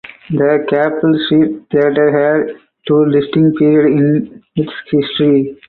The 0.31 0.65
Capel 0.67 1.13
Street 1.27 1.61
Theatre 1.69 2.09
had 2.47 2.55
two 2.87 3.05
distinct 3.11 3.59
periods 3.59 4.29
in 4.31 4.43
its 4.55 4.71
history. 4.89 5.55